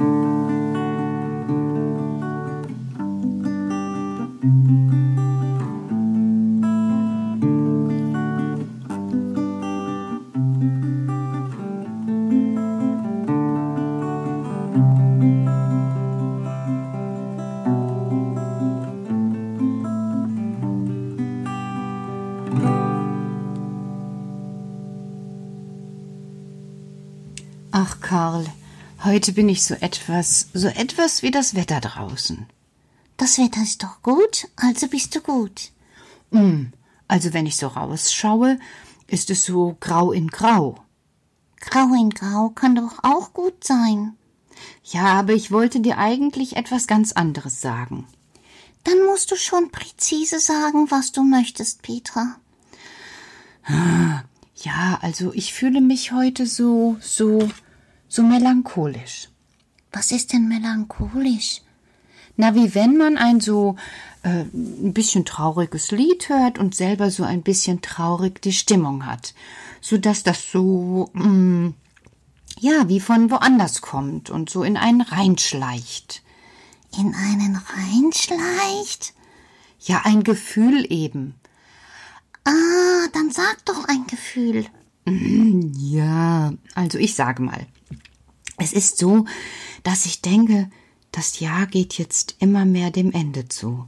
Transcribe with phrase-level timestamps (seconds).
[0.00, 0.57] Ach,
[29.18, 32.46] heute bin ich so etwas, so etwas wie das Wetter draußen.
[33.16, 35.72] Das Wetter ist doch gut, also bist du gut.
[36.30, 36.66] Mm,
[37.08, 38.60] also wenn ich so rausschaue,
[39.08, 40.84] ist es so grau in grau.
[41.58, 44.16] Grau in Grau kann doch auch gut sein.
[44.84, 48.06] Ja, aber ich wollte dir eigentlich etwas ganz anderes sagen.
[48.84, 52.36] Dann musst du schon präzise sagen, was du möchtest, Petra.
[54.54, 57.48] Ja, also ich fühle mich heute so, so,
[58.08, 59.28] so melancholisch.
[59.92, 61.62] Was ist denn melancholisch?
[62.36, 63.76] Na, wie wenn man ein so
[64.22, 69.34] äh, ein bisschen trauriges Lied hört und selber so ein bisschen traurig die Stimmung hat,
[69.80, 71.70] so dass das so mm,
[72.60, 76.22] ja wie von woanders kommt und so in einen reinschleicht.
[76.96, 79.14] In einen reinschleicht?
[79.80, 81.34] Ja, ein Gefühl eben.
[82.44, 84.66] Ah, dann sag doch ein Gefühl.
[85.10, 87.66] Ja, also ich sage mal,
[88.58, 89.24] es ist so,
[89.82, 90.70] dass ich denke,
[91.12, 93.86] das Jahr geht jetzt immer mehr dem Ende zu.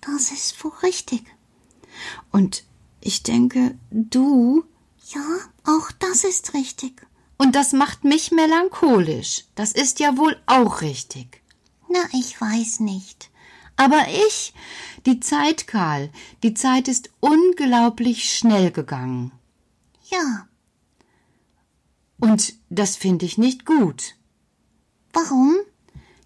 [0.00, 1.22] Das ist wohl richtig.
[2.30, 2.64] Und
[3.00, 4.64] ich denke, du,
[5.08, 5.20] Ja,
[5.64, 7.02] auch das ist richtig.
[7.38, 9.44] und das macht mich melancholisch.
[9.54, 11.42] Das ist ja wohl auch richtig.
[11.90, 13.30] Na, ich weiß nicht.
[13.76, 14.54] Aber ich,
[15.06, 16.10] die Zeit, Karl,
[16.42, 19.32] die Zeit ist unglaublich schnell gegangen.
[20.10, 20.46] Ja,
[22.22, 24.14] Und das finde ich nicht gut.
[25.12, 25.56] warum?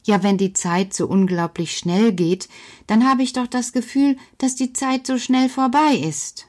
[0.05, 2.51] Ja, wenn die Zeit so unglaublich schnell geht,
[2.87, 6.49] dann habe ich doch das Gefühl, dass die Zeit so schnell vorbei ist.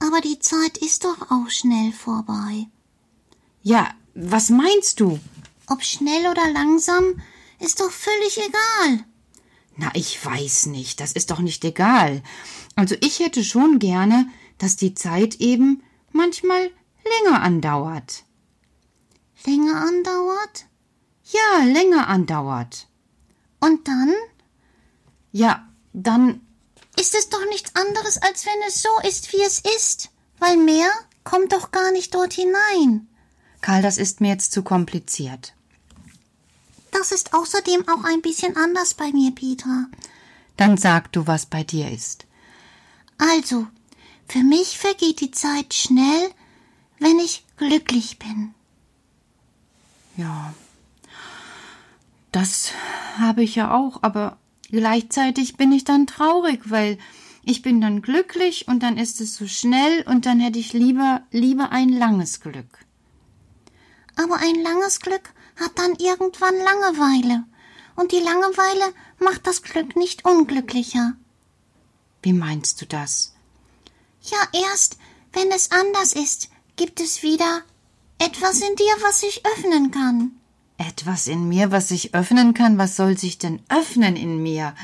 [0.00, 2.66] Aber die Zeit ist doch auch schnell vorbei.
[3.62, 5.18] Ja, was meinst du?
[5.66, 7.22] Ob schnell oder langsam,
[7.58, 9.06] ist doch völlig egal.
[9.76, 12.22] Na, ich weiß nicht, das ist doch nicht egal.
[12.74, 14.28] Also ich hätte schon gerne,
[14.58, 16.70] dass die Zeit eben manchmal
[17.18, 18.24] länger andauert.
[19.44, 20.66] Länger andauert?
[21.24, 22.88] Ja, länger andauert.
[23.60, 24.12] Und dann
[25.32, 26.40] Ja, dann
[26.98, 30.10] ist es doch nichts anderes, als wenn es so ist, wie es ist.
[30.38, 30.88] Weil mehr
[31.24, 33.08] kommt doch gar nicht dort hinein.
[33.60, 35.54] Karl, das ist mir jetzt zu kompliziert.
[36.92, 39.86] Das ist außerdem auch ein bisschen anders bei mir, Petra.
[40.56, 42.26] Dann sag du, was bei dir ist.
[43.18, 43.66] Also,
[44.28, 46.30] für mich vergeht die Zeit schnell,
[46.98, 48.54] wenn ich ich glücklich bin.
[50.16, 50.54] Ja,
[52.32, 52.72] das
[53.18, 54.38] habe ich ja auch, aber
[54.70, 56.98] gleichzeitig bin ich dann traurig, weil
[57.42, 61.22] ich bin dann glücklich und dann ist es so schnell und dann hätte ich lieber,
[61.30, 62.78] lieber ein langes Glück.
[64.16, 67.44] Aber ein langes Glück hat dann irgendwann Langeweile.
[67.96, 71.14] Und die Langeweile macht das Glück nicht unglücklicher.
[72.22, 73.34] Wie meinst du das?
[74.22, 74.98] Ja, erst
[75.32, 77.62] wenn es anders ist, gibt es wieder
[78.18, 80.32] etwas in dir, was sich öffnen kann.
[80.78, 82.78] Etwas in mir, was sich öffnen kann?
[82.78, 84.74] Was soll sich denn öffnen in mir?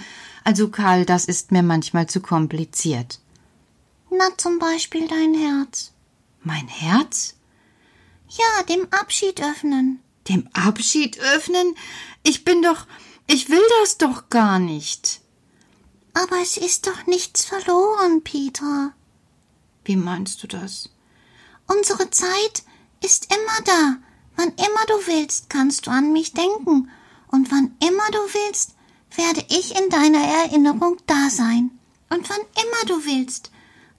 [0.44, 3.20] Also, Karl, das ist mir manchmal zu kompliziert.
[4.10, 5.92] Na, zum Beispiel dein Herz.
[6.42, 7.34] Mein Herz?
[8.28, 10.00] Ja, dem Abschied öffnen.
[10.28, 11.74] Dem Abschied öffnen?
[12.22, 12.86] Ich bin doch.
[13.26, 15.20] Ich will das doch gar nicht.
[16.14, 18.92] Aber es ist doch nichts verloren, Peter.
[19.84, 20.90] Wie meinst du das?
[21.66, 22.64] Unsere Zeit
[23.02, 23.96] ist immer da.
[24.36, 26.90] Wann immer du willst, kannst du an mich denken.
[27.28, 28.74] Und wann immer du willst,
[29.16, 31.70] werde ich in deiner Erinnerung da sein.
[32.10, 33.50] Und wann immer du willst,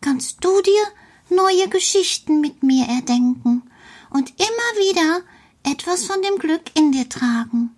[0.01, 0.83] kannst du dir
[1.29, 3.63] neue Geschichten mit mir erdenken
[4.09, 5.21] und immer wieder
[5.63, 7.71] etwas von dem Glück in dir tragen.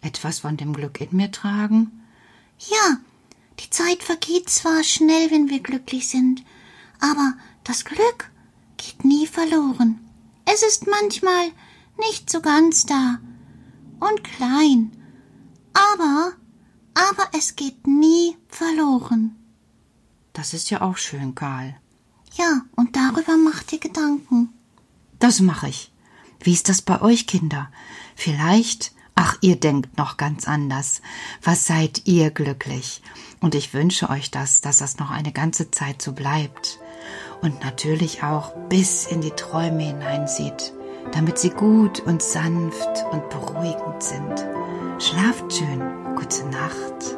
[0.00, 2.04] Etwas von dem Glück in mir tragen?
[2.58, 2.98] Ja,
[3.60, 6.44] die Zeit vergeht zwar schnell, wenn wir glücklich sind,
[7.00, 7.34] aber
[7.64, 8.27] das Glück
[8.78, 10.00] geht nie verloren.
[10.46, 11.50] Es ist manchmal
[11.98, 13.18] nicht so ganz da
[14.00, 14.92] und klein,
[15.74, 16.32] aber,
[16.94, 19.36] aber es geht nie verloren.
[20.32, 21.76] Das ist ja auch schön, Karl.
[22.34, 24.54] Ja, und darüber mach dir Gedanken.
[25.18, 25.92] Das mache ich.
[26.40, 27.70] Wie ist das bei euch, Kinder?
[28.14, 31.02] Vielleicht, ach, ihr denkt noch ganz anders.
[31.42, 33.02] Was seid ihr glücklich?
[33.40, 36.78] Und ich wünsche euch das, dass das noch eine ganze Zeit so bleibt.
[37.40, 40.72] Und natürlich auch bis in die Träume hineinsieht,
[41.12, 44.46] damit sie gut und sanft und beruhigend sind.
[44.98, 45.80] Schlaft schön,
[46.16, 47.17] gute Nacht.